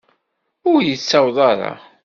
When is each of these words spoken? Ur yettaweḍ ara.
Ur 0.71 0.79
yettaweḍ 0.85 1.37
ara. 1.51 1.73